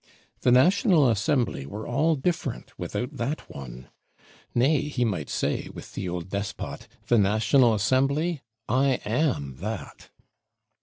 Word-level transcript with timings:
The 0.39 0.51
National 0.51 1.07
Assembly 1.11 1.67
were 1.67 1.85
all 1.87 2.15
different 2.15 2.73
without 2.79 3.17
that 3.17 3.41
one; 3.53 3.89
nay, 4.55 4.81
he 4.89 5.05
might 5.05 5.29
say, 5.29 5.69
with 5.75 5.93
the 5.93 6.09
old 6.09 6.29
Despot: 6.31 6.87
"The 7.07 7.19
National 7.19 7.75
Assembly? 7.75 8.41
I 8.67 8.93
am 9.05 9.57
that." 9.57 10.09